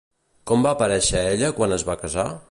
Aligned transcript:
Com 0.51 0.63
va 0.67 0.71
aparèixer 0.77 1.21
ella 1.35 1.51
quan 1.59 1.77
es 1.79 1.85
va 1.91 1.99
casar? 2.07 2.29